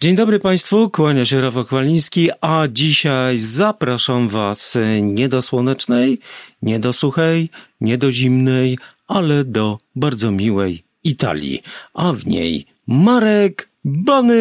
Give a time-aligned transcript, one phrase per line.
[0.00, 6.18] Dzień dobry Państwu, kłania się Rafał Kwaliński, a dzisiaj zapraszam Was nie do słonecznej,
[6.62, 11.62] nie do suchej, nie do zimnej, ale do bardzo miłej Italii,
[11.94, 14.38] a w niej Marek Bany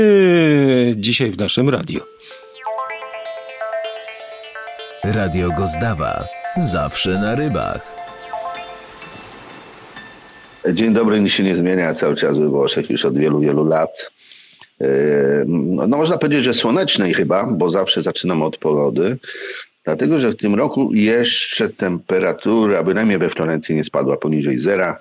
[0.96, 2.00] dzisiaj w naszym radiu.
[5.04, 6.26] Radio Gozdawa.
[6.62, 7.96] Zawsze na rybach.
[10.74, 14.17] Dzień dobry, nic się nie zmienia cały czas we Włoszech już od wielu, wielu lat.
[15.88, 19.18] No, można powiedzieć, że słonecznej chyba, bo zawsze zaczynamy od pogody.
[19.86, 25.00] Dlatego, że w tym roku jeszcze temperatura, bynajmniej we Florencji nie spadła poniżej zera.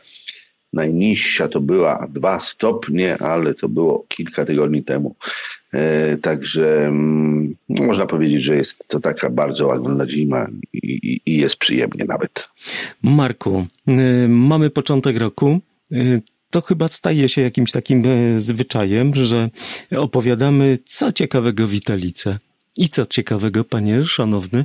[0.72, 5.14] Najniższa to była 2 stopnie, ale to było kilka tygodni temu.
[5.72, 6.92] E, także
[7.68, 12.48] no, można powiedzieć, że jest to taka bardzo łagodna zima i, i jest przyjemnie nawet.
[13.02, 15.60] Marku, y, mamy początek roku.
[16.56, 19.50] To chyba staje się jakimś takim e, zwyczajem, że
[19.96, 22.38] opowiadamy co ciekawego w Italice.
[22.76, 24.64] I co ciekawego, panie szanowny?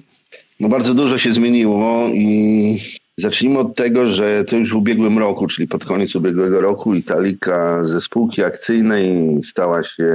[0.59, 2.79] No bardzo dużo się zmieniło i
[3.21, 7.83] Zacznijmy od tego, że to już w ubiegłym roku, czyli pod koniec ubiegłego roku, Italika
[7.83, 10.07] ze spółki akcyjnej stała się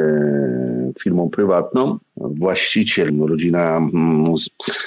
[1.02, 1.98] firmą prywatną.
[2.16, 3.80] Właściciel, rodzina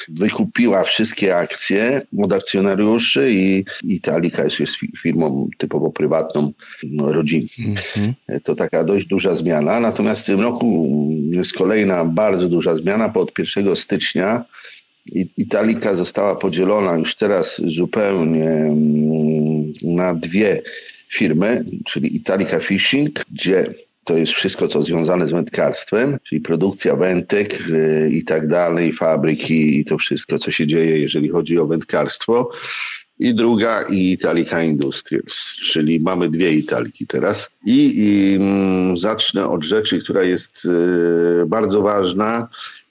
[0.10, 4.56] wykupiła wszystkie akcje od akcjonariuszy i Italika jest
[5.02, 6.52] firmą typowo prywatną
[7.00, 7.48] rodziny.
[7.60, 8.14] Mhm.
[8.44, 9.80] To taka dość duża zmiana.
[9.80, 10.90] Natomiast w tym roku
[11.32, 13.10] jest kolejna bardzo duża zmiana.
[13.10, 14.46] Po od 1 stycznia
[15.38, 20.62] Italika została podzielona już teraz zupełnie mm, na dwie
[21.10, 27.70] firmy, czyli Italika Fishing, gdzie to jest wszystko, co związane z wędkarstwem, czyli produkcja wędek
[27.70, 32.52] y, i tak dalej, fabryki i to wszystko, co się dzieje, jeżeli chodzi o wędkarstwo.
[33.20, 37.50] I druga, i Italika Industries, czyli mamy dwie Italiki teraz.
[37.66, 42.48] I, i mm, zacznę od rzeczy, która jest y, bardzo ważna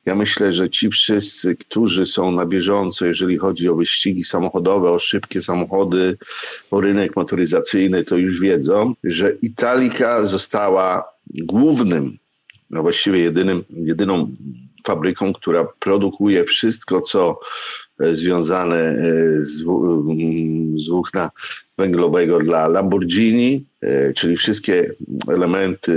[0.08, 4.98] ja myślę, że ci wszyscy, którzy są na bieżąco, jeżeli chodzi o wyścigi samochodowe, o
[4.98, 6.18] szybkie samochody,
[6.70, 12.18] o rynek motoryzacyjny, to już wiedzą, że Italika została głównym,
[12.70, 14.36] no właściwie jedynym, jedyną
[14.86, 17.40] fabryką, która produkuje wszystko, co
[18.14, 19.64] związane e, z,
[20.76, 21.30] z włókna
[21.78, 24.94] węglowego dla Lamborghini, e, czyli wszystkie
[25.28, 25.92] elementy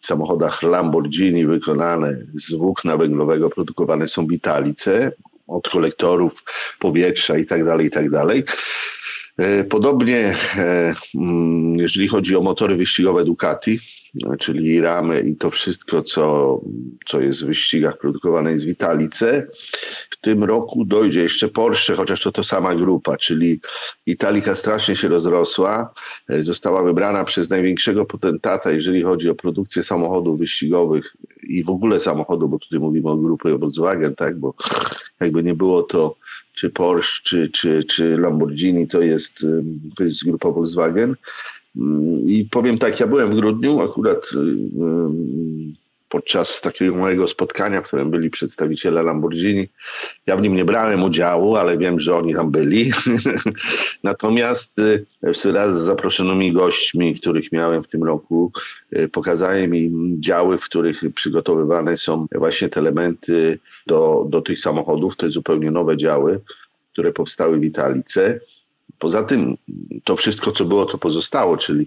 [0.00, 5.12] w samochodach Lamborghini wykonane z włókna węglowego produkowane są w Italice,
[5.48, 6.32] od kolektorów
[6.78, 8.44] powietrza i tak dalej, i tak dalej.
[9.38, 13.78] E, podobnie, e, mm, jeżeli chodzi o motory wyścigowe Ducati,
[14.38, 16.60] czyli ramy i to wszystko, co,
[17.06, 19.46] co jest w wyścigach produkowane jest w Italice.
[20.10, 23.60] W tym roku dojdzie jeszcze Porsche, chociaż to to sama grupa, czyli
[24.06, 25.94] Italika strasznie się rozrosła.
[26.28, 32.00] E, została wybrana przez największego potentata, jeżeli chodzi o produkcję samochodów wyścigowych i w ogóle
[32.00, 34.54] samochodów, bo tutaj mówimy o grupie Volkswagen, tak, bo
[35.20, 36.16] jakby nie było to
[36.58, 39.46] czy Porsche, czy, czy, czy Lamborghini, to jest,
[39.96, 41.14] to jest grupa Volkswagen.
[41.76, 44.26] Mm, I powiem tak, ja byłem w grudniu akurat
[46.08, 49.68] podczas takiego mojego spotkania, w którym byli przedstawiciele Lamborghini.
[50.26, 52.92] Ja w nim nie brałem udziału, ale wiem, że oni tam byli.
[54.02, 54.74] Natomiast
[55.22, 58.52] wraz z zaproszonymi gośćmi, których miałem w tym roku,
[58.96, 65.16] y, pokazałem im działy, w których przygotowywane są właśnie te elementy do, do tych samochodów.
[65.16, 66.40] To zupełnie nowe działy,
[66.92, 68.40] które powstały w Italice.
[68.98, 69.56] Poza tym
[70.04, 71.86] to wszystko, co było, to pozostało, czyli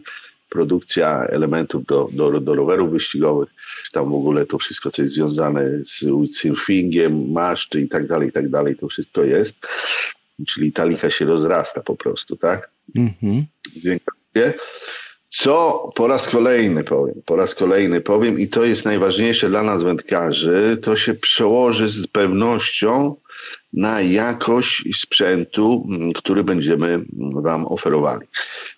[0.51, 3.49] produkcja elementów do, do, do rowerów wyścigowych,
[3.91, 6.05] tam w ogóle to wszystko, co jest związane z
[6.37, 9.55] surfingiem, maszty i tak dalej, i tak dalej, to wszystko jest.
[10.47, 12.69] Czyli talika się rozrasta po prostu, tak?
[12.95, 13.45] Mhm.
[13.75, 14.53] Dziękuję.
[15.29, 19.83] Co po raz kolejny powiem, po raz kolejny powiem i to jest najważniejsze dla nas
[19.83, 23.15] wędkarzy, to się przełoży z pewnością
[23.73, 28.27] na jakość sprzętu, mm, który będziemy Wam oferowali.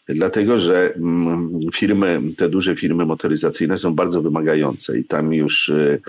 [0.10, 6.02] Dlatego, że mm, firmy, te duże firmy motoryzacyjne są bardzo wymagające i tam już y,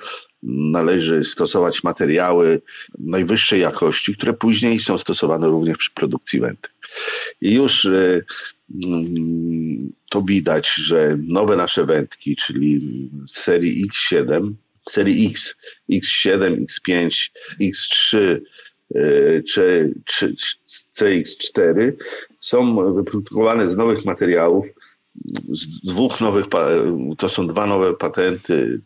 [0.42, 2.62] należy stosować materiały
[2.98, 6.74] najwyższej jakości, które później są stosowane również przy produkcji wędek.
[7.40, 8.24] I już y,
[8.84, 12.80] mm, to widać, że nowe nasze wędki, czyli
[13.28, 14.52] serii X7,
[14.90, 15.56] serii X,
[15.90, 18.40] X7, X5, X3
[19.48, 20.34] czy, czy
[20.98, 21.92] CX4
[22.40, 24.66] są wyprodukowane z nowych materiałów,
[25.48, 26.44] z dwóch nowych,
[27.18, 28.80] to są dwa nowe patenty,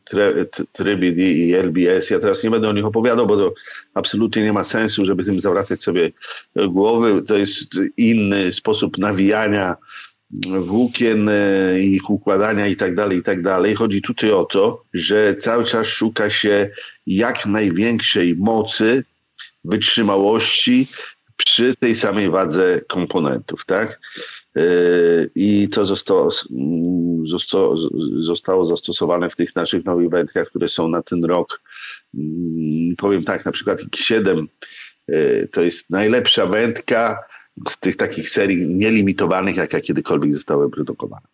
[0.73, 2.11] TriBD i LBS.
[2.11, 3.55] Ja teraz nie będę o nich opowiadał, bo to
[3.95, 6.11] absolutnie nie ma sensu, żeby tym zawracać sobie
[6.69, 7.23] głowy.
[7.23, 9.77] To jest inny sposób nawijania
[10.61, 13.75] włókien, e, ich układania i tak dalej, i tak dalej.
[13.75, 16.71] Chodzi tutaj o to, że cały czas szuka się
[17.07, 19.05] jak największej mocy,
[19.69, 20.87] wytrzymałości
[21.37, 24.01] przy tej samej wadze komponentów, tak?
[24.57, 24.63] E,
[25.35, 26.31] I to zostało,
[27.25, 27.77] zostało,
[28.21, 31.61] zostało zastosowane w tych naszych nowych wędkach, które są na ten rok.
[32.15, 34.47] Mm, powiem tak, na przykład X7
[35.09, 37.19] e, to jest najlepsza wędka,
[37.69, 41.27] z tych takich serii nielimitowanych, jaka kiedykolwiek zostały produkowane.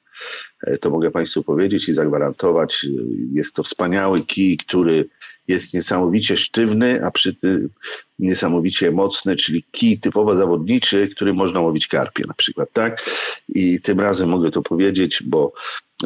[0.66, 2.86] E, to mogę Państwu powiedzieć i zagwarantować.
[3.32, 5.08] Jest to wspaniały kij, który
[5.48, 7.70] jest niesamowicie sztywny, a przy tym
[8.18, 13.10] niesamowicie mocny, czyli kij typowo zawodniczy, który można łowić karpie na przykład, tak?
[13.48, 15.52] I tym razem mogę to powiedzieć, bo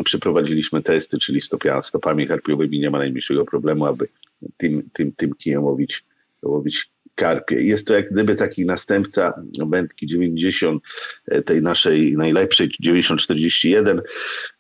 [0.05, 4.09] przeprowadziliśmy testy, czyli stopia, stopami karpiowymi nie ma najmniejszego problemu, aby
[4.57, 6.05] tym, tym, tym kijem łowić,
[6.43, 7.63] łowić karpie.
[7.63, 10.83] Jest to jak gdyby taki następca wędki 90,
[11.27, 14.03] e, tej naszej najlepszej 9041,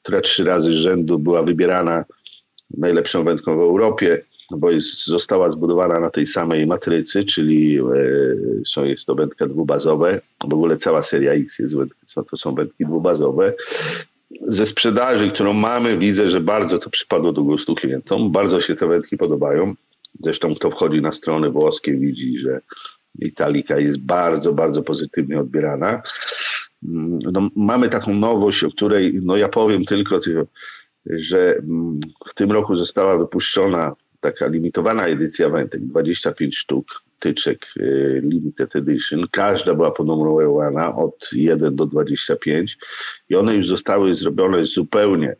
[0.03, 2.05] która trzy razy z rzędu była wybierana
[2.77, 7.79] najlepszą wędką w Europie, bo jest, została zbudowana na tej samej matrycy, czyli
[8.77, 10.21] e, jest to wędka dwubazowe.
[10.41, 11.75] W ogóle cała seria X jest
[12.31, 13.55] to są wędki dwubazowe.
[14.49, 18.33] Ze sprzedaży, którą mamy, widzę, że bardzo to przypadło do gustu klientom.
[18.33, 19.75] Bardzo się te wędki podobają.
[20.21, 22.61] Zresztą kto wchodzi na strony włoskie widzi, że
[23.19, 26.03] Italika jest bardzo, bardzo pozytywnie odbierana.
[26.89, 30.21] Mm, no, mamy taką nowość, o której no ja powiem tylko,
[31.07, 32.01] że mm,
[32.31, 36.87] w tym roku została wypuszczona taka limitowana edycja wędek, 25 sztuk
[37.19, 39.27] tyczek y, limited edition.
[39.33, 42.79] Każda była ponumerowana od 1 do 25
[43.29, 45.37] i one już zostały zrobione z zupełnie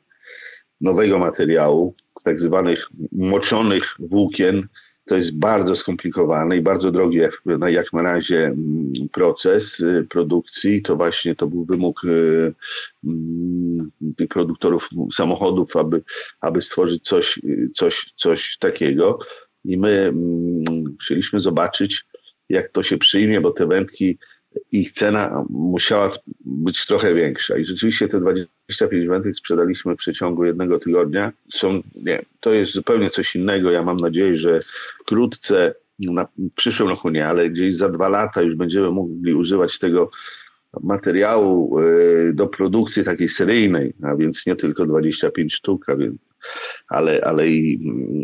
[0.81, 1.95] nowego materiału,
[2.25, 4.69] tak zwanych moczonych włókien.
[5.09, 7.19] To jest bardzo skomplikowany i bardzo drogi
[7.69, 10.83] jak na razie mm, proces y, produkcji.
[10.83, 12.55] To właśnie to był wymóg y,
[13.05, 13.91] mm,
[14.31, 16.03] produktorów samochodów, aby,
[16.41, 19.19] aby stworzyć coś, y, coś, coś takiego.
[19.65, 22.05] I my mm, chcieliśmy zobaczyć,
[22.49, 24.19] jak to się przyjmie, bo te wędki
[24.73, 27.59] ich cena musiała być trochę większa.
[27.59, 31.33] I rzeczywiście te 25 wędek sprzedaliśmy w przeciągu jednego tygodnia.
[31.55, 33.71] Są, nie, to jest zupełnie coś innego.
[33.71, 34.61] Ja mam nadzieję, że
[35.01, 40.11] wkrótce, na przyszłym roku nie, ale gdzieś za dwa lata już będziemy mogli używać tego
[40.83, 41.85] materiału e,
[42.33, 46.17] do produkcji takiej seryjnej, a więc nie tylko 25 sztuk, a więc,
[46.89, 47.73] ale, ale i,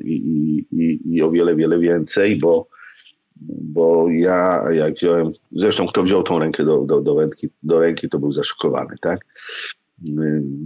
[0.04, 2.68] i, i, i o wiele, wiele więcej, bo
[3.36, 8.08] bo ja jak wziąłem, zresztą kto wziął tą rękę do, do, do, wędki, do ręki,
[8.08, 9.20] to był zaszokowany, tak?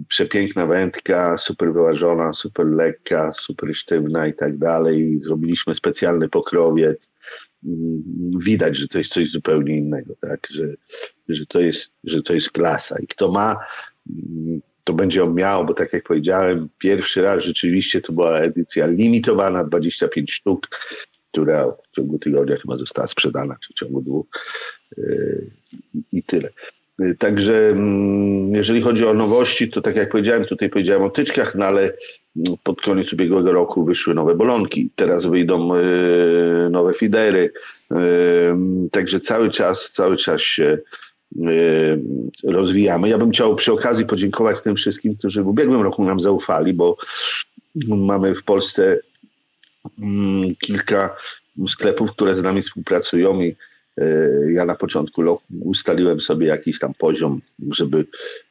[0.09, 5.21] Przepiękna wędka, super wyważona, super lekka, super sztywna i tak dalej.
[5.23, 7.09] Zrobiliśmy specjalny pokrowiec.
[8.39, 10.47] Widać, że to jest coś zupełnie innego, tak?
[10.51, 10.67] Że,
[11.29, 12.97] że, to, jest, że to jest klasa.
[13.03, 13.57] I kto ma,
[14.85, 19.65] to będzie on miał, bo tak jak powiedziałem, pierwszy raz rzeczywiście to była edycja limitowana,
[19.65, 20.69] 25 sztuk
[21.33, 24.27] która w ciągu tygodnia chyba została sprzedana, czy w ciągu dwóch
[24.97, 25.51] yy,
[26.13, 26.49] i tyle.
[26.99, 31.55] Yy, także mm, jeżeli chodzi o nowości, to tak jak powiedziałem, tutaj powiedziałem o tyczkach,
[31.55, 37.53] no ale mm, pod koniec ubiegłego roku wyszły nowe bolonki, teraz wyjdą yy, nowe fidery,
[38.93, 40.79] także cały czas, cały czas się
[42.45, 43.09] rozwijamy.
[43.09, 46.97] Ja bym chciał przy okazji podziękować tym wszystkim, którzy w ubiegłym roku nam zaufali, bo
[47.87, 49.08] mamy w Polsce Mm,
[50.61, 51.17] kilka
[51.69, 53.57] sklepów, które z nami współpracują i
[53.99, 54.07] e,
[54.53, 58.07] ja na początku ustaliłem sobie jakiś tam poziom, żeby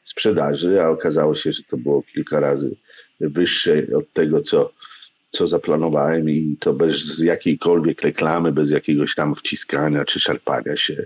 [0.06, 2.76] sprzedaży, a okazało się, że to było kilka razy
[3.20, 4.74] wyższe od tego, co,
[5.32, 11.06] co zaplanowałem i to bez jakiejkolwiek reklamy, bez jakiegoś tam wciskania czy szarpania się.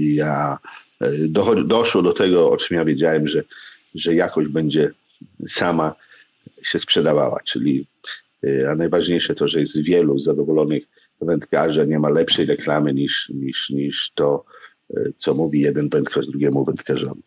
[0.00, 0.58] Ja
[1.00, 1.10] e,
[1.64, 3.42] doszło do tego, o czym ja wiedziałem, że,
[3.94, 4.90] że jakość będzie
[5.48, 5.94] sama
[6.62, 7.86] się sprzedawała, czyli
[8.70, 10.84] a najważniejsze to, że jest wielu zadowolonych
[11.20, 14.44] wędkarzy, nie ma lepszej reklamy niż, niż, niż to,
[14.96, 17.22] y, co mówi jeden wędkarz drugiemu wędkarzowi.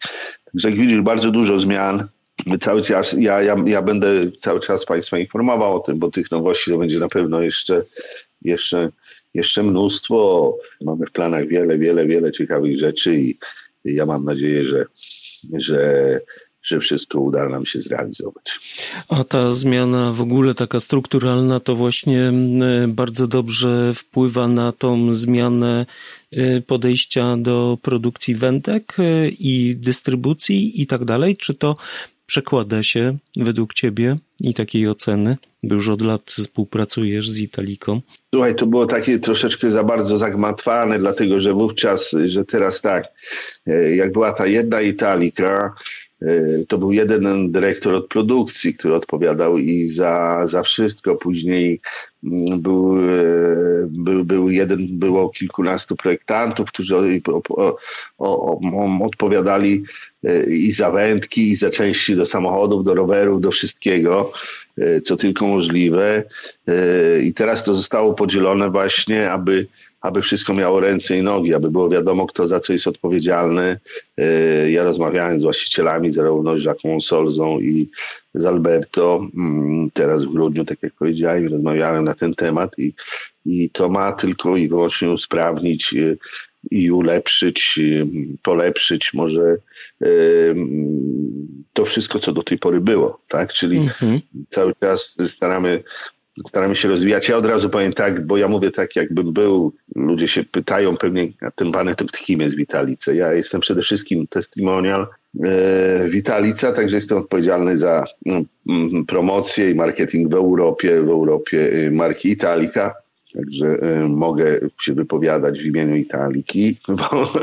[0.51, 2.07] Także jak widzisz, bardzo dużo zmian.
[2.59, 6.71] Cały czas, ja, ja, ja będę cały czas Państwa informował o tym, bo tych nowości
[6.71, 7.83] to będzie na pewno jeszcze,
[8.41, 8.89] jeszcze,
[9.33, 10.57] jeszcze mnóstwo.
[10.81, 13.37] Mamy w planach wiele, wiele, wiele ciekawych rzeczy i
[13.85, 14.85] ja mam nadzieję, że,
[15.53, 16.21] że
[16.67, 18.43] że wszystko uda nam się zrealizować.
[19.09, 22.31] A ta zmiana w ogóle taka strukturalna to właśnie
[22.87, 25.85] bardzo dobrze wpływa na tą zmianę
[26.33, 31.37] y, podejścia do produkcji wędek y, i dystrybucji i tak dalej?
[31.37, 31.75] Czy to
[32.25, 38.01] przekłada się według Ciebie i takiej oceny, bo już od lat współpracujesz z Italiką?
[38.33, 43.05] Słuchaj, to było takie troszeczkę za bardzo zagmatwane, dlatego że wówczas, że teraz tak,
[43.67, 45.73] e, jak była ta jedna Italika,
[46.67, 51.15] to był jeden dyrektor od produkcji, który odpowiadał i za, za wszystko.
[51.15, 51.79] Później
[52.23, 52.95] mm, był,
[53.87, 57.01] był, był jeden, było kilkunastu projektantów, którzy o,
[57.49, 57.77] o,
[58.17, 58.59] o,
[59.05, 59.83] odpowiadali
[60.47, 64.31] i za wędki, i za części do samochodów, do rowerów, do wszystkiego,
[65.03, 66.23] co tylko możliwe.
[67.23, 69.67] I teraz to zostało podzielone właśnie, aby
[70.01, 73.79] aby wszystko miało ręce i nogi, aby było wiadomo, kto za co jest odpowiedzialny.
[74.17, 77.89] E, ja rozmawiałem z właścicielami, zarówno z Jacquą Solzą i
[78.33, 79.27] z Alberto.
[79.37, 82.93] Mm, teraz w grudniu, tak jak powiedziałem, rozmawiałem na ten temat i,
[83.45, 86.15] i to ma tylko i wyłącznie usprawnić e,
[86.71, 88.05] i ulepszyć, e,
[88.43, 89.57] polepszyć może
[91.73, 93.53] to wszystko, co do tej pory było, tak?
[93.53, 94.19] Czyli mhm.
[94.49, 95.83] cały czas staramy
[96.49, 97.29] staramy się rozwijać.
[97.29, 101.27] Ja od razu powiem tak, bo ja mówię tak, jakbym był, ludzie się pytają pewnie,
[101.41, 103.15] a ten banet kim jest Witalice.
[103.15, 105.07] Ja jestem przede wszystkim testimonial
[105.43, 111.71] e, Witalica, także jestem odpowiedzialny za mm, mm, promocję i marketing w Europie, w Europie
[111.87, 112.93] e, marki Italika.
[113.33, 117.33] Także y, mogę się wypowiadać w imieniu Italiki, bo,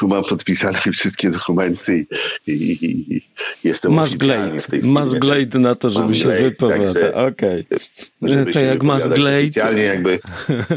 [0.00, 2.06] bo mam podpisane wszystkie dokumenty
[2.46, 3.22] i, i, i
[3.64, 7.14] jestem Masz glade, masz glade na to, żeby się wypowiadać.
[7.14, 7.66] Okej.
[8.52, 9.80] To jak masz glade...
[9.82, 10.18] Jakby,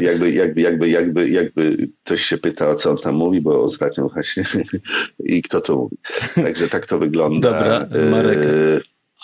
[0.00, 4.08] jakby, jakby, jakby, jakby, jakby ktoś się pyta, o co on tam mówi, bo ostatnio
[4.08, 4.44] właśnie
[5.24, 5.96] i kto to mówi.
[6.34, 7.50] Także tak to wygląda.
[7.50, 8.46] Dobra, Marek.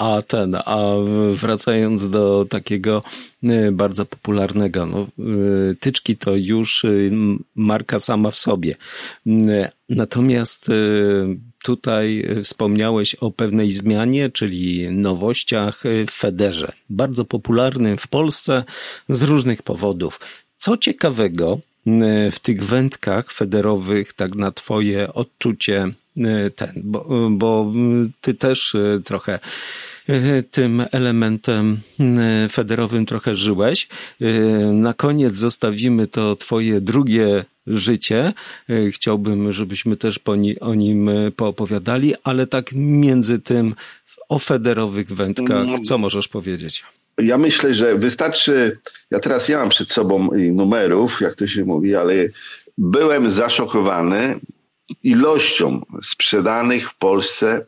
[0.01, 0.79] A ten, a
[1.33, 3.03] wracając do takiego
[3.45, 5.07] y, bardzo popularnego, no,
[5.71, 7.11] y, tyczki to już y,
[7.55, 8.77] marka sama w sobie.
[9.89, 10.71] Natomiast
[11.63, 16.73] tutaj wspomniałeś o pewnej zmianie, czyli nowościach w Federze.
[16.91, 18.65] Bardzo popularnym w Polsce
[19.09, 20.21] z różnych powodów.
[20.57, 21.61] Co ciekawego
[22.33, 25.93] w tych wędkach federowych, tak na Twoje odczucie,
[26.57, 27.73] ten, bo, bo
[28.21, 29.39] ty też trochę
[30.51, 33.89] tym elementem e, federowym trochę żyłeś.
[34.21, 34.27] E,
[34.73, 38.33] na koniec zostawimy to twoje drugie życie.
[38.91, 43.75] Chciałbym, żebyśmy też po ni o nim poopowiadali, ale tak między tym
[44.29, 46.85] o federowych wędkach, no, co możesz powiedzieć?
[47.19, 48.79] Ja myślę, że wystarczy,
[49.11, 52.15] ja teraz ja mam przed sobą numerów, jak to się mówi, ale
[52.79, 54.41] byłem zaszokowany
[55.03, 57.65] ilością sprzedanych w Polsce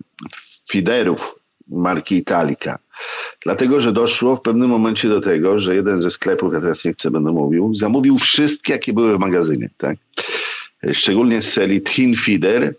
[0.70, 1.41] fiderów
[1.72, 2.78] marki Italika.
[3.44, 6.92] Dlatego, że doszło w pewnym momencie do tego, że jeden ze sklepów, ja teraz nie
[6.92, 9.70] chcę, będę mówił, zamówił wszystkie, jakie były w magazynie.
[9.78, 9.96] Tak?
[10.92, 12.74] Szczególnie z serii Thin Feeder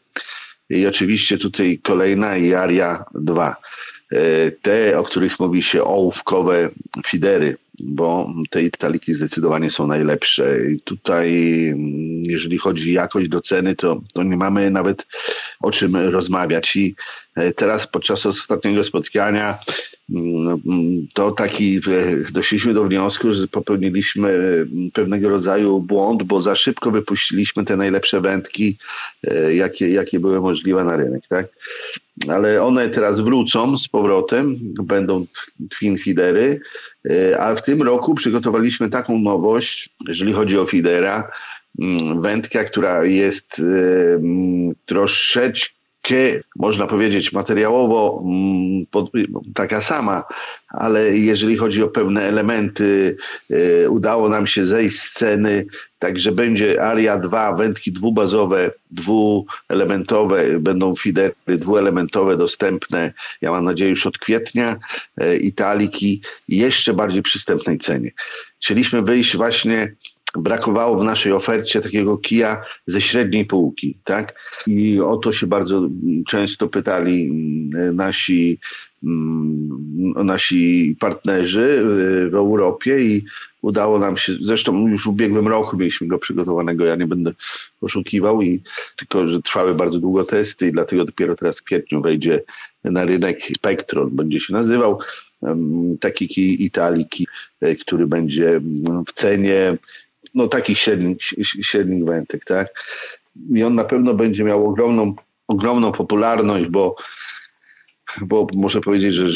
[0.70, 3.56] i oczywiście tutaj kolejna Jaria 2.
[4.12, 6.70] E, te, o których mówi się ołówkowe
[7.08, 10.72] fidery, bo te italiki zdecydowanie są najlepsze.
[10.72, 11.34] I tutaj,
[12.24, 15.08] jeżeli chodzi jakość do ceny, to, to nie mamy nawet
[15.60, 16.76] o czym rozmawiać.
[16.76, 16.96] I
[17.36, 19.60] e, teraz podczas ostatniego spotkania mm,
[21.14, 27.66] to taki, e, doszliśmy do wniosku, że popełniliśmy pewnego rodzaju błąd, bo za szybko wypuściliśmy
[27.66, 28.78] te najlepsze wędki,
[29.54, 31.24] jakie, jakie były możliwe na rynek.
[31.30, 31.48] Tak?
[32.28, 35.26] ale one teraz wrócą z powrotem, będą
[35.70, 36.60] twin feedery,
[37.10, 41.32] e, a w tym roku przygotowaliśmy taką nowość, jeżeli chodzi o feedera,
[41.80, 43.64] mm, wędka, która jest e,
[46.04, 48.86] troszeczkę można powiedzieć, materiałowo mm,
[49.54, 50.24] taka sama,
[50.70, 53.18] ale jeżeli chodzi o pewne elementy,
[53.50, 55.66] e, udało nam się zejść z ceny,
[56.00, 64.06] także będzie Aria 2, wędki dwubazowe, dwuelementowe, będą fidery dwuelementowe dostępne, ja mam nadzieję już
[64.06, 64.80] od kwietnia,
[65.18, 68.12] e, italiki jeszcze bardziej przystępnej cenie.
[68.60, 69.96] Chcieliśmy wyjść właśnie
[70.38, 74.40] brakowało w naszej ofercie takiego kija ze średniej półki, tak?
[74.68, 75.90] I o to się bardzo
[76.28, 78.60] często pytali mm, nasi,
[79.04, 81.82] mm, nasi partnerzy
[82.32, 83.26] w Europie i
[83.62, 87.32] udało nam się, zresztą już w ubiegłym roku mieliśmy go przygotowanego, ja nie będę
[87.82, 88.62] oszukiwał, i
[88.96, 92.42] tylko, że trwały bardzo długo testy i dlatego dopiero teraz w kwietniu wejdzie
[92.84, 95.00] na rynek Spectron, będzie się nazywał
[96.00, 97.28] taki kij Italiki,
[97.64, 98.62] y, który będzie
[99.08, 99.78] w cenie
[100.34, 101.20] no taki średnik,
[101.64, 102.68] średnik wętek, tak?
[103.54, 105.16] I on na pewno będzie miał ogromną,
[105.48, 106.96] ogromną popularność, bo
[108.22, 109.28] bo muszę powiedzieć, że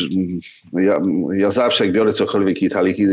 [0.74, 1.00] ja,
[1.34, 3.08] ja zawsze jak biorę cokolwiek italiki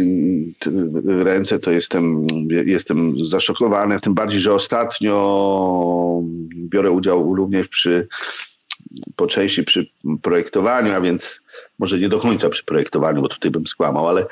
[1.05, 2.27] w ręce, to jestem,
[2.67, 6.23] jestem zaszokowany, tym bardziej, że ostatnio
[6.55, 8.09] biorę udział również przy
[9.17, 9.87] po części przy
[10.23, 11.41] projektowaniu, a więc
[11.79, 14.27] może nie do końca przy projektowaniu, bo tutaj bym skłamał, ale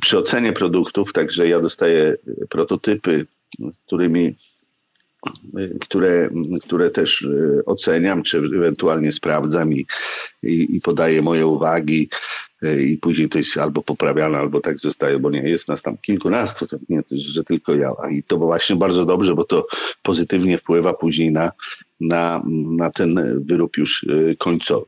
[0.00, 2.16] przy ocenie produktów, także ja dostaję
[2.48, 3.26] prototypy,
[3.86, 4.34] którymi
[5.80, 6.30] które,
[6.62, 7.26] które też
[7.66, 9.86] oceniam, czy ewentualnie sprawdzam i,
[10.42, 12.08] i, i podaję moje uwagi
[12.62, 16.66] i później to jest albo poprawiane, albo tak zostaje, bo nie, jest nas tam kilkunastu,
[16.66, 17.92] to nie, że tylko ja.
[18.10, 19.66] I to właśnie bardzo dobrze, bo to
[20.02, 21.52] pozytywnie wpływa później na,
[22.00, 22.42] na,
[22.76, 24.86] na ten wyrób już e, końcowy.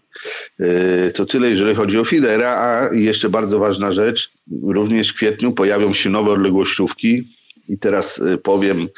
[0.61, 5.53] E, to tyle, jeżeli chodzi o Fidera, a jeszcze bardzo ważna rzecz, również w kwietniu
[5.53, 7.29] pojawią się nowe odległościówki
[7.69, 8.89] i teraz e, powiem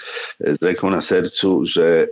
[0.41, 2.09] z ręką na sercu, że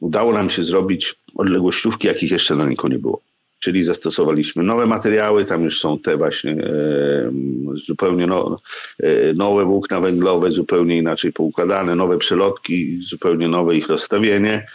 [0.00, 3.22] udało nam się zrobić odległościówki, jakich jeszcze na rynku nie było
[3.60, 7.32] czyli zastosowaliśmy nowe materiały, tam już są te właśnie e,
[7.86, 8.56] zupełnie no,
[9.02, 14.66] e, nowe włókna węglowe, zupełnie inaczej poukładane, nowe przelotki, zupełnie nowe ich rozstawienie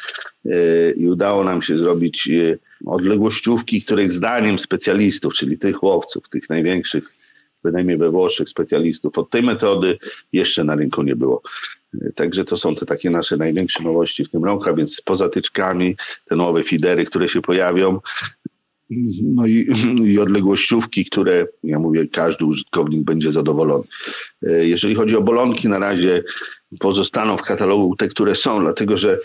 [0.46, 6.50] e, i udało nam się zrobić e, odległościówki, których zdaniem specjalistów, czyli tych łowców, tych
[6.50, 7.14] największych,
[7.64, 9.98] bynajmniej we Włoszech specjalistów, od tej metody
[10.34, 11.42] jeszcze na rynku nie było.
[12.02, 15.30] E, także to są te takie nasze największe nowości w tym roku, a więc poza
[15.30, 18.00] tyczkami, te nowe fidery, które się pojawią,
[19.24, 19.68] no i,
[20.12, 23.84] i odległościówki, które, ja mówię, każdy użytkownik będzie zadowolony.
[24.44, 26.24] E, jeżeli chodzi o bolonki, na razie
[26.80, 29.20] pozostaną w katalogu te, które są, dlatego że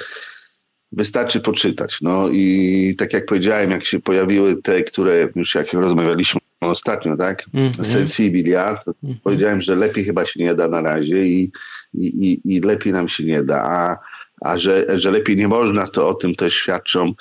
[0.93, 1.99] wystarczy poczytać.
[2.02, 7.45] No i tak jak powiedziałem, jak się pojawiły te, które już jak rozmawialiśmy ostatnio, tak?
[7.55, 7.85] Mm -hmm.
[7.85, 9.21] Sensibilia, to mm -hmm.
[9.23, 11.52] powiedziałem, że lepiej chyba się nie da na razie i,
[11.95, 13.62] i, i, i lepiej nam się nie da.
[13.62, 13.99] A
[14.40, 17.14] a że, że lepiej nie można, to o tym też świadczą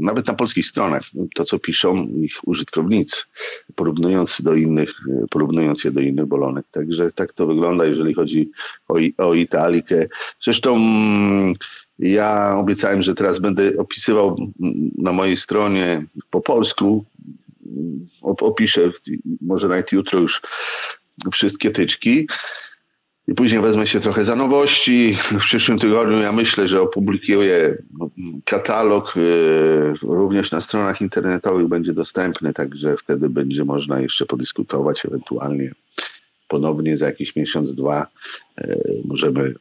[0.00, 1.02] nawet na polskich stronach,
[1.34, 3.22] to co piszą ich użytkownicy,
[3.74, 4.90] porównując, do innych,
[5.30, 6.66] porównując je do innych bolonek.
[6.70, 8.50] Także tak to wygląda, jeżeli chodzi
[8.88, 10.06] o, o Italikę.
[10.40, 11.54] Zresztą mm,
[11.98, 14.36] ja obiecałem, że teraz będę opisywał
[14.98, 17.04] na mojej stronie po polsku,
[18.22, 18.90] opiszę
[19.40, 20.40] może nawet jutro już
[21.32, 22.26] wszystkie tyczki.
[23.28, 25.18] I później wezmę się trochę za nowości.
[25.40, 27.78] W przyszłym tygodniu ja myślę, że opublikuję
[28.44, 29.16] katalog.
[29.16, 35.72] Y, również na stronach internetowych będzie dostępny, także wtedy będzie można jeszcze podyskutować, ewentualnie
[36.48, 38.06] ponownie za jakiś miesiąc, dwa
[38.60, 39.54] y, możemy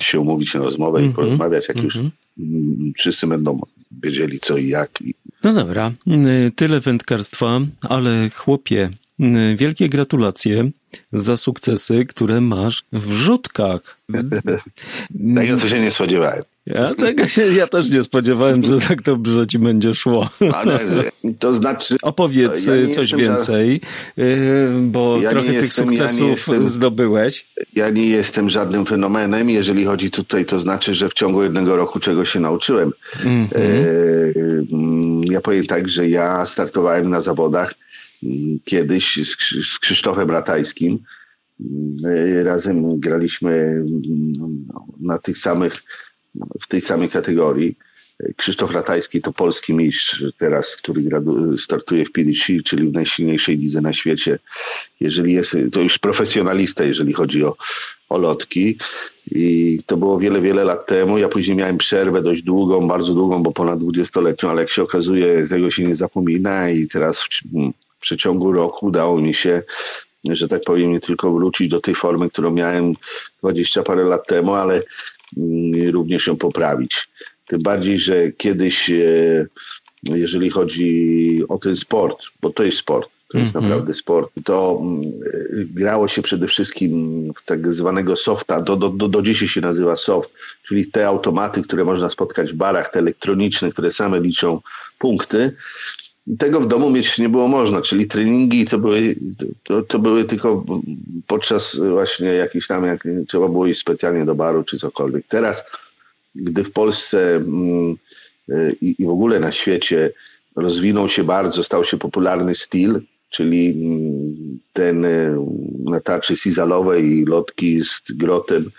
[0.00, 1.06] się umówić na rozmowę mm -hmm.
[1.06, 1.26] i mhm.
[1.26, 1.94] porozmawiać, jak mm -hmm.
[1.94, 2.92] już mhm.
[2.98, 3.60] wszyscy będą
[4.02, 4.90] wiedzieli co i jak.
[5.44, 5.92] No dobra,
[6.46, 8.90] y, tyle wędkarstwa, ale chłopie,
[9.56, 10.70] wielkie gratulacje
[11.12, 13.98] za sukcesy, które masz w rzutkach.
[15.34, 16.42] Tego się nie spodziewałem.
[16.68, 20.28] Ja tego się, ja też nie spodziewałem, że tak dobrze ci będzie szło.
[20.54, 20.80] Ale
[21.38, 21.96] to znaczy...
[22.02, 23.80] Opowiedz ja coś więcej.
[24.18, 27.46] Y, bo ja trochę tych jestem, sukcesów ja jestem, zdobyłeś.
[27.74, 29.50] Ja nie jestem żadnym fenomenem.
[29.50, 32.92] Jeżeli chodzi tutaj, to znaczy, że w ciągu jednego roku czegoś się nauczyłem.
[33.24, 35.32] Mm -hmm.
[35.32, 37.74] Ja powiem tak, że ja startowałem na zawodach
[38.64, 40.98] kiedyś z, Krzysztofem Ratajskim.
[42.44, 43.82] Razem graliśmy
[45.00, 45.82] na tych samych,
[46.62, 47.76] w tej samej kategorii.
[48.36, 51.02] Krzysztof Ratajski to polski mistrz teraz, który
[51.58, 54.38] startuje w PDC, czyli w najsilniejszej lidze na świecie.
[55.00, 57.56] Jeżeli jest, to już profesjonalista, jeżeli chodzi o,
[58.08, 58.78] o lotki.
[59.30, 61.18] I to było wiele, wiele lat temu.
[61.18, 65.46] Ja później miałem przerwę dość długą, bardzo długą, bo ponad 20-letnią, ale jak się okazuje,
[65.48, 67.24] tego się nie zapomina i teraz
[67.98, 69.62] w przeciągu roku udało mi się,
[70.24, 72.94] że tak powiem, nie tylko wrócić do tej formy, którą miałem
[73.42, 74.82] 20 parę lat temu, ale
[75.36, 77.08] mm, również ją poprawić.
[77.46, 79.46] Tym bardziej, że kiedyś, e,
[80.02, 83.68] jeżeli chodzi o ten sport, bo to jest sport, to jest mm -hmm.
[83.68, 84.30] naprawdę sport.
[84.44, 85.12] To mm,
[85.52, 89.96] grało się przede wszystkim w tak zwanego softa, do, do, do, do dzisiaj się nazywa
[89.96, 90.30] soft,
[90.66, 94.60] czyli te automaty, które można spotkać w barach, te elektroniczne, które same liczą
[94.98, 95.56] punkty
[96.38, 99.16] tego w domu mieć nie było można, czyli treningi to były,
[99.62, 100.64] to, to były tylko
[101.26, 105.26] podczas właśnie jakichś tam, jak trzeba było iść specjalnie do baru czy cokolwiek.
[105.28, 105.64] Teraz,
[106.34, 107.96] gdy w Polsce mm,
[108.80, 110.12] i, i w ogóle na świecie
[110.56, 115.46] rozwinął się bardzo, stał się popularny styl, czyli mm, ten e,
[115.84, 116.34] na tarczy
[117.02, 118.70] i lotki z grotem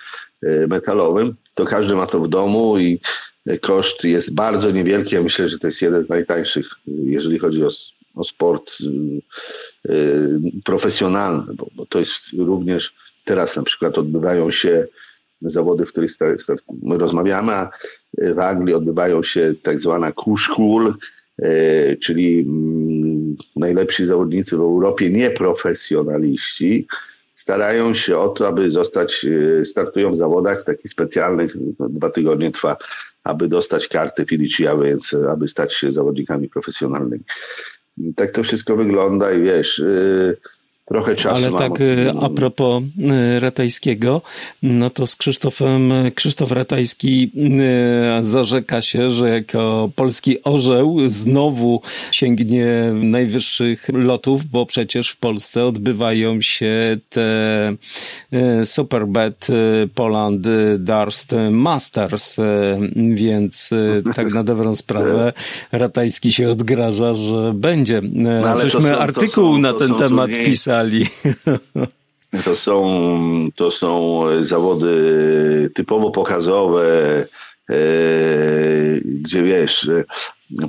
[0.43, 2.99] e, metalowym, to każdy ma to w domu i
[3.62, 5.15] koszt jest bardzo niewielki.
[5.15, 7.69] Ja myślę, że to jest jeden z najtańszych, jeżeli chodzi o,
[8.15, 12.93] o sport yy, profesjonalny, bo, bo, to jest również
[13.25, 14.88] teraz na przykład odbywają się
[15.41, 16.12] zawody, w których
[16.82, 17.71] my rozmawiamy, a
[18.17, 20.93] w Anglii odbywają się tak zwana Kuszkul,
[22.02, 22.43] czyli yy,
[23.56, 26.88] najlepsi zawodnicy w Europie, nieprofesjonaliści,
[27.39, 32.52] starają się o to, aby zostać, y, startują w zawodach takich specjalnych, no, dwa tygodnie
[32.52, 32.78] trwa
[33.23, 37.23] aby dostać kartę PDCA, więc aby stać się zawodnikami profesjonalnymi.
[38.15, 40.38] Tak to wszystko wygląda i wiesz, yy,
[40.89, 41.60] trochę czasu Ale mam.
[41.60, 44.21] tak y, a propos y, Ratajskiego,
[44.63, 47.32] no to z Krzysztofem, Krzysztof Ratajski
[48.21, 55.65] y, zarzeka się, że jako polski orzeł znowu sięgnie najwyższych lotów, bo przecież w Polsce
[55.65, 57.30] odbywają się te
[58.63, 59.47] Superbet
[59.95, 60.47] Poland
[60.78, 62.36] Darst Masters,
[62.95, 63.69] więc
[64.15, 65.34] tak na dobrą sprawę
[65.71, 68.02] Ratajski się odgraża, że będzie.
[68.13, 70.78] No, Żeśmy są, artykuł są, na ten temat pisali
[72.45, 72.99] to są,
[73.55, 77.27] to są zawody typowo pokazowe,
[77.69, 77.75] e,
[79.03, 79.89] gdzie wiesz,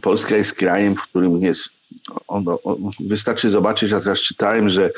[0.03, 1.69] Polska jest krajem, w którym jest,
[2.29, 4.91] on, on, wystarczy zobaczyć, ja teraz czytałem, że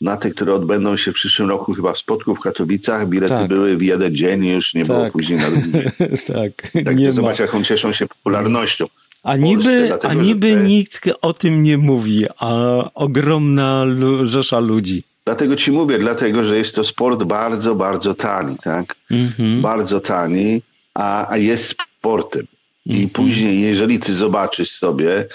[0.00, 3.48] na te, które odbędą się w przyszłym roku chyba w Spotku w Katowicach, bilety tak.
[3.48, 4.96] były w jeden dzień i już nie tak.
[4.96, 5.90] było później na drugi dzień.
[6.34, 8.86] tak, tak nie zobacz, jaką cieszą się popularnością.
[9.28, 10.60] A niby, a niby te...
[10.60, 12.50] nikt o tym nie mówi, a
[12.94, 13.84] ogromna
[14.22, 15.02] rzesza ludzi.
[15.24, 18.96] Dlatego ci mówię, dlatego, że jest to sport bardzo, bardzo tani, tak?
[19.10, 19.60] Mm-hmm.
[19.60, 20.62] Bardzo tani,
[20.94, 22.46] a, a jest sportem.
[22.86, 23.10] I mm-hmm.
[23.10, 25.28] później, jeżeli ty zobaczysz sobie,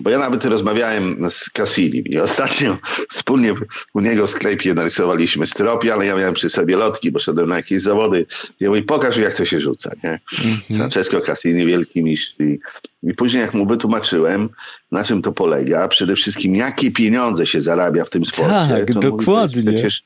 [0.00, 2.78] bo ja nawet rozmawiałem z Cassini i ostatnio
[3.14, 3.54] wspólnie
[3.94, 7.56] u niego w sklepie narysowaliśmy styropian, ale ja miałem przy sobie lotki, bo szedłem na
[7.56, 8.26] jakieś zawody.
[8.60, 10.20] Ja mówię, pokaż jak to się rzuca, nie?
[10.32, 10.76] Mm-hmm.
[10.76, 12.34] Francesco Cassini, wielki mistrz.
[12.40, 12.58] I,
[13.02, 14.48] I później jak mu wytłumaczyłem,
[14.92, 18.74] na czym to polega, przede wszystkim jakie pieniądze się zarabia w tym sporcie.
[18.74, 19.62] Tak, dokładnie.
[19.62, 20.02] Mówi, przecież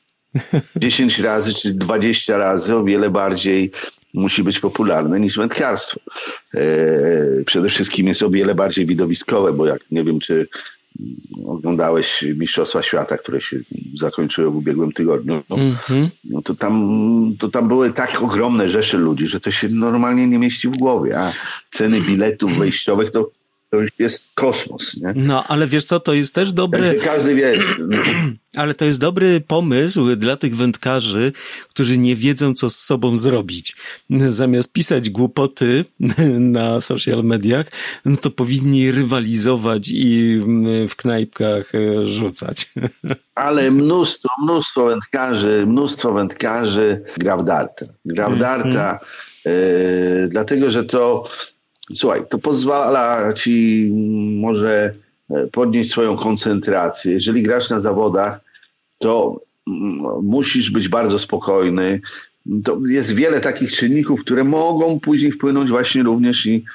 [0.75, 3.71] 10 razy czy 20 razy o wiele bardziej
[4.13, 5.99] musi być popularne niż wędkarstwo.
[6.53, 6.63] E,
[7.45, 10.47] przede wszystkim jest o wiele bardziej widowiskowe, bo jak nie wiem, czy
[11.45, 13.59] oglądałeś Mistrzostwa Świata, które się
[13.95, 16.07] zakończyły w ubiegłym tygodniu, no, mm-hmm.
[16.23, 20.39] no to, tam, to tam były tak ogromne rzesze ludzi, że to się normalnie nie
[20.39, 21.31] mieści w głowie, a
[21.71, 23.31] ceny biletów wejściowych to
[23.73, 24.97] to już jest kosmos.
[24.97, 25.13] Nie?
[25.15, 26.95] No, ale wiesz co, to jest też dobry...
[27.03, 27.59] każdy wie.
[28.55, 31.31] Ale to jest dobry pomysł dla tych wędkarzy,
[31.69, 33.75] którzy nie wiedzą, co z sobą zrobić.
[34.27, 35.85] Zamiast pisać głupoty
[36.57, 37.67] na social mediach,
[38.05, 40.41] no to powinni rywalizować i
[40.89, 42.73] w knajpkach e, rzucać.
[43.35, 47.85] Ale mnóstwo, mnóstwo wędkarzy, mnóstwo wędkarzy gra w darta.
[48.05, 48.99] Gra w darta,
[49.45, 49.59] mm.
[50.21, 51.29] yy, dlatego że to
[51.95, 53.89] Słuchaj, to pozwala ci
[54.39, 54.93] może
[55.29, 57.13] e, podnieść swoją koncentrację.
[57.13, 58.39] Jeżeli grasz na zawodach,
[58.99, 62.01] to mm, musisz być bardzo spokojny.
[62.63, 66.65] To jest wiele takich czynników, które mogą później wpłynąć właśnie również i mm,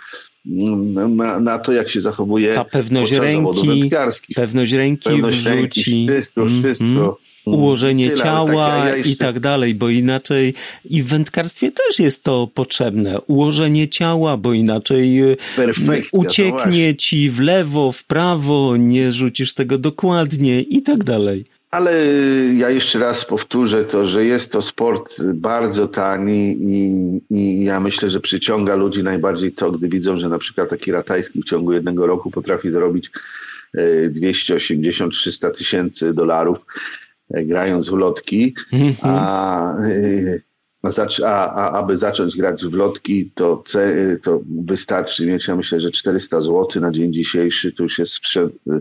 [0.48, 3.90] na, na to, jak się zachowuje Ta pewność ręki,
[4.34, 5.56] pewność ręki pewność wrzuci.
[5.56, 6.84] Ręki, wszystko, wszystko.
[6.84, 9.10] Mm ułożenie Tyle, ciała tak, ja, ja jeszcze...
[9.10, 13.20] i tak dalej, bo inaczej i w wędkarstwie też jest to potrzebne.
[13.20, 19.78] Ułożenie ciała, bo inaczej y, Perfekcja, ucieknie ci w lewo, w prawo, nie rzucisz tego
[19.78, 21.44] dokładnie i tak dalej.
[21.70, 22.06] Ale
[22.54, 28.10] ja jeszcze raz powtórzę to, że jest to sport bardzo tani i, i, ja myślę,
[28.10, 32.06] że przyciąga ludzi najbardziej to, gdy widzą, że na przykład taki ratajski w ciągu jednego
[32.06, 33.10] roku potrafi zarobić
[33.74, 36.58] 280-300 y, tysięcy dolarów
[37.30, 38.94] E, grając w lotki, mhm.
[39.02, 40.40] a, e,
[41.24, 43.64] a, a, aby zacząć grać w lotki, to,
[44.22, 48.52] to wystarczy mieć, ja myślę, że 400 zł na dzień dzisiejszy to już jest sprzęt,
[48.70, 48.80] e,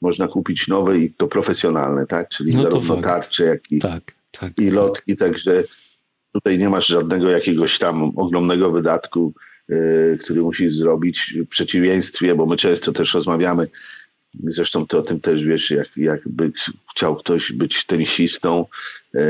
[0.00, 2.28] można kupić nowy i to profesjonalne, tak?
[2.28, 3.08] Czyli no zarówno fakt.
[3.08, 4.74] tarcze, jak i, tak, tak, i tak.
[4.74, 5.64] lotki, także
[6.32, 9.34] tutaj nie masz żadnego jakiegoś tam ogromnego wydatku,
[10.24, 13.68] który musisz zrobić w przeciwieństwie, bo my często też rozmawiamy
[14.44, 16.52] Zresztą ty o tym też wiesz, jak, jakby
[16.90, 18.66] chciał ktoś być tenisistą,
[19.14, 19.20] e,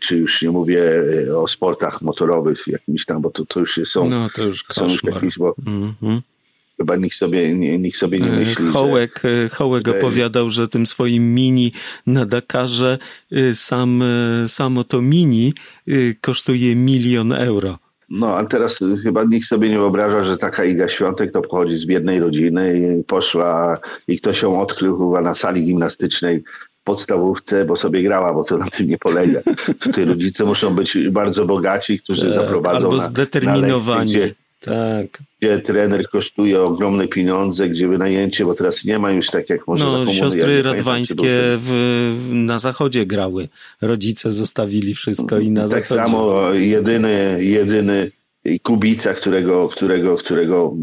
[0.00, 4.08] czy już nie mówię e, o sportach motorowych jakimś tam, bo to, to już są,
[4.10, 6.20] no, to już są już jakieś, bo mm-hmm.
[6.76, 8.66] chyba nikt sobie, nie, nikt sobie nie myśli.
[8.72, 9.98] Hołek, że, Hołek że...
[9.98, 11.72] opowiadał, że tym swoim mini
[12.06, 12.98] na Dakarze
[13.52, 14.02] sam,
[14.46, 15.52] samo to mini
[16.20, 17.78] kosztuje milion euro.
[18.10, 21.86] No, a teraz chyba nikt sobie nie wyobraża, że taka Iga Świątek to pochodzi z
[21.86, 26.44] biednej rodziny i poszła i ktoś ją odkrył chyba na sali gimnastycznej
[26.80, 29.40] w podstawówce, bo sobie grała, bo to na tym nie polega.
[29.80, 34.12] Tutaj rodzice muszą być bardzo bogaci, którzy tak, zaprowadzą albo zdeterminowani.
[34.12, 35.22] Na lekcje, tak.
[35.40, 39.84] Gdzie trener kosztuje ogromne pieniądze, gdzie wynajęcie, bo teraz nie ma już tak jak może
[39.84, 43.48] No, siostry ja radwańskie w, na zachodzie grały.
[43.80, 45.88] Rodzice zostawili wszystko i na tak zachodzie.
[45.88, 48.10] Tak samo jedyny, jedyny
[48.62, 50.76] Kubica, którego, którego, którego.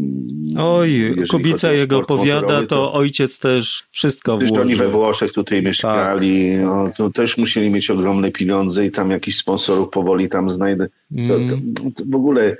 [0.58, 4.56] Oj, Kubica jego opowiada, to, to, ojciec też wszystko włożył.
[4.56, 9.10] oni we Włoszech tutaj mieszkali, tak, no, to też musieli mieć ogromne pieniądze i tam
[9.10, 10.88] jakiś sponsorów powoli tam znajdę.
[11.12, 11.28] Mm.
[11.28, 11.56] To,
[11.90, 12.56] to, w ogóle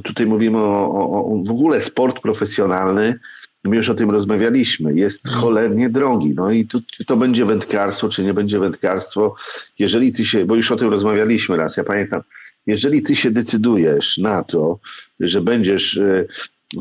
[0.00, 3.18] tutaj mówimy o, o, o, w ogóle sport profesjonalny,
[3.64, 4.94] My już o tym rozmawialiśmy.
[4.94, 5.42] Jest mhm.
[5.42, 6.32] cholernie drogi.
[6.34, 9.34] No i tu, czy to będzie wędkarstwo, czy nie będzie wędkarstwo.
[9.78, 12.22] Jeżeli ty się, bo już o tym rozmawialiśmy raz, ja pamiętam,
[12.66, 14.78] jeżeli ty się decydujesz na to,
[15.20, 16.24] że będziesz e,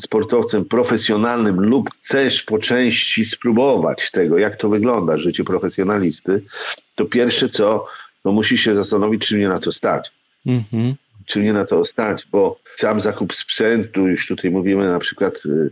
[0.02, 6.44] sportowcem profesjonalnym lub chcesz po części spróbować tego, jak to wygląda, życie profesjonalisty,
[6.96, 7.88] to pierwsze co,
[8.24, 10.12] to musisz się zastanowić, czy mnie na to stać.
[10.46, 10.96] Mhm.
[11.32, 15.72] Czy mnie na to stać, bo sam zakup sprzętu, już tutaj mówimy na przykład y,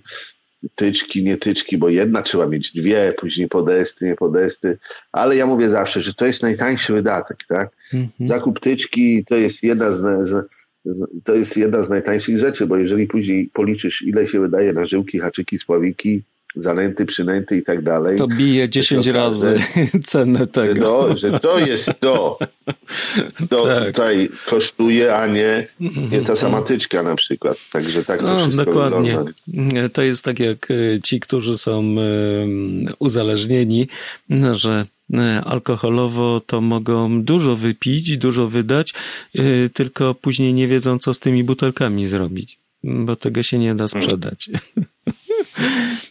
[0.76, 4.78] tyczki, nie tyczki, bo jedna trzeba mieć dwie, później podesty, nie podesty,
[5.12, 7.69] ale ja mówię zawsze, że to jest najtańszy wydatek, tak?
[7.93, 8.30] Mhm.
[8.30, 10.50] Zakup tyczki to jest jedna z, z
[11.24, 15.19] to jest jedna z najtańszych rzeczy, bo jeżeli później policzysz, ile się wydaje na żyłki,
[15.19, 16.24] haczyki, spławiki,
[16.55, 18.17] zanęty, przynęty i tak dalej.
[18.17, 19.59] To bije 10 to razy
[20.05, 20.81] cenę tego.
[20.81, 22.38] No, że to jest to,
[23.49, 23.85] to tak.
[23.85, 25.67] tutaj kosztuje, a nie,
[26.12, 27.57] nie ta sama tyczka na przykład.
[27.71, 29.17] Także tak to no, dokładnie.
[29.47, 29.89] Wygląda.
[29.93, 31.95] To jest tak jak e, ci, którzy są
[32.99, 33.88] uzależnieni,
[34.51, 38.93] że E, alkoholowo, to mogą dużo wypić, dużo wydać,
[39.35, 43.88] e, tylko później nie wiedzą, co z tymi butelkami zrobić, bo tego się nie da
[43.88, 44.49] sprzedać.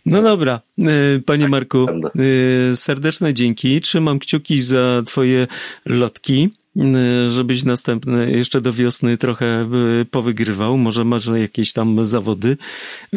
[0.07, 0.85] No dobra, e,
[1.27, 1.87] panie Marku,
[2.75, 3.81] serdeczne dzięki.
[3.81, 5.47] Trzymam kciuki za twoje
[5.87, 6.51] lotki.
[6.77, 9.69] Y, żebyś następny jeszcze do wiosny trochę
[10.11, 10.77] powygrywał.
[10.77, 12.57] Może masz jakieś tam zawody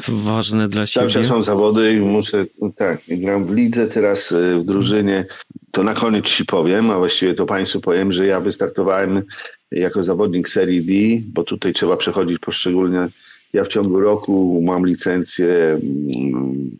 [0.08, 1.10] ważne dla siebie?
[1.10, 5.26] Zawsze są zawody i muszę, tak, gram w lidze teraz w drużynie.
[5.72, 9.24] To na koniec ci powiem, a właściwie to Państwu powiem, że ja wystartowałem
[9.72, 13.08] jako zawodnik serii D, bo tutaj trzeba przechodzić poszczególnie
[13.54, 16.78] ja w ciągu roku mam licencję mm,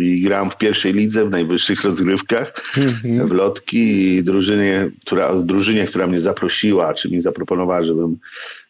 [0.00, 3.28] i gram w pierwszej lidze, w najwyższych rozgrywkach, mm-hmm.
[3.28, 8.18] w lotki i drużynie która, drużynie, która mnie zaprosiła, czy mi zaproponowała, żebym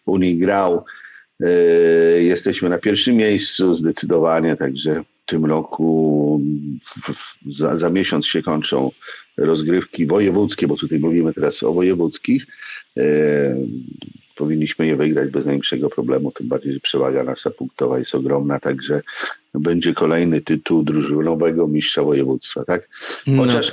[0.06, 0.84] u niej grał.
[1.40, 1.48] Yy,
[2.22, 6.40] jesteśmy na pierwszym miejscu zdecydowanie, także tym roku
[7.50, 8.90] za, za miesiąc się kończą
[9.36, 12.46] rozgrywki wojewódzkie, bo tutaj mówimy teraz o wojewódzkich.
[12.96, 13.04] Yy,
[14.36, 19.02] powinniśmy je wygrać bez najmniejszego problemu, tym bardziej, że przewaga nasza punktowa jest ogromna, także
[19.54, 22.88] będzie kolejny tytuł drużynowego mistrza województwa, tak?
[23.26, 23.72] No Chociaż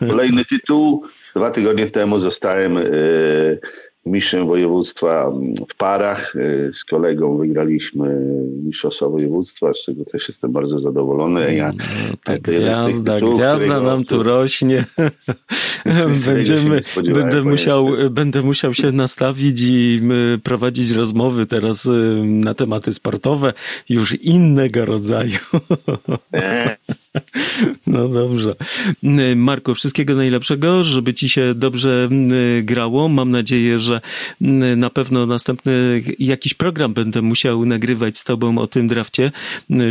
[0.00, 1.04] no kolejny tytuł,
[1.36, 3.60] dwa tygodnie temu zostałem yy,
[4.06, 5.32] mistrzem województwa
[5.70, 6.36] w parach.
[6.36, 8.26] Y, z kolegą wygraliśmy
[8.64, 11.54] mistrzostwo województwa, z czego też jestem bardzo zadowolony.
[11.54, 11.84] Ja, no,
[12.24, 14.84] to gwiazda, tytułów, gwiazda nam tu rośnie.
[16.26, 16.80] Będziemy,
[17.14, 20.00] będę, musiał, będę musiał się nastawić i
[20.42, 21.88] prowadzić rozmowy teraz
[22.24, 23.52] na tematy sportowe,
[23.88, 25.38] już innego rodzaju.
[27.86, 28.54] No dobrze.
[29.36, 32.08] Marko, wszystkiego najlepszego, żeby ci się dobrze
[32.62, 33.08] grało.
[33.08, 34.00] Mam nadzieję, że
[34.76, 39.32] na pewno następny jakiś program będę musiał nagrywać z tobą o tym drafcie,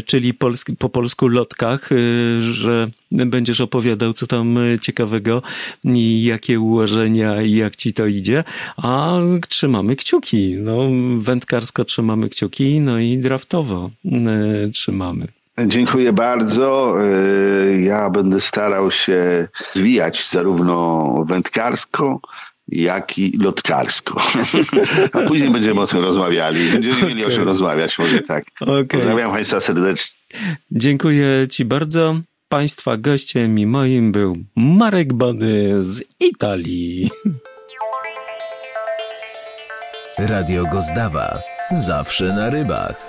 [0.05, 0.33] czyli
[0.79, 5.41] po polsku lotkach, y, że będziesz opowiadał, co tam ciekawego
[5.83, 8.43] i jakie ułożenia i jak ci to idzie.
[8.77, 9.17] A
[9.49, 10.55] trzymamy kciuki.
[10.55, 15.38] No, wędkarsko trzymamy kciuki, no i draftowo y, trzymamy.
[15.67, 16.95] Dziękuję bardzo.
[17.01, 22.19] E, ja będę starał się zwijać zarówno wędkarsko,
[22.67, 24.21] jak i lotkarsko.
[25.13, 26.71] A później będziemy o tym rozmawiali.
[26.71, 27.33] Będziemy mieli okay.
[27.33, 28.43] o czym rozmawiać, może tak.
[28.61, 28.85] Okay.
[28.85, 30.15] Pozdrawiam Państwa serdecznie.
[30.71, 32.15] Dziękuję Ci bardzo.
[32.49, 37.09] Państwa gościem i moim był Marek Bany z Italii.
[40.17, 41.39] Radio Gozdawa.
[41.71, 43.08] Zawsze na rybach.